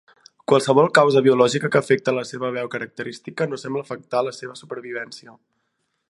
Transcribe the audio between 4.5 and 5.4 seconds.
supervivència.